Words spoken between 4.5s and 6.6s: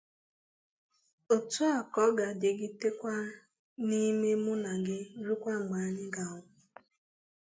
na gị rukwa mgbe anyị ga anwụ!